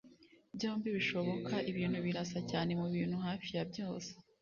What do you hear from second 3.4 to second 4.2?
ya byose